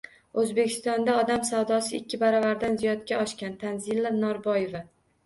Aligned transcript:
O‘zbekistonda 0.43 1.17
odam 1.23 1.43
savdosi 1.49 1.93
ikki 1.97 2.19
baravardan 2.23 2.79
ziyodga 2.85 3.21
oshgan— 3.27 3.55
Tanzila 3.65 4.15
Norboyeva 4.23 4.83